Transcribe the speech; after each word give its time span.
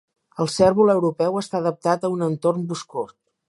El 0.43 0.47
cérvol 0.53 0.93
europeu 0.93 1.37
està 1.43 1.61
adaptat 1.61 2.09
a 2.09 2.13
un 2.17 2.27
entorn 2.31 2.69
boscós. 2.73 3.17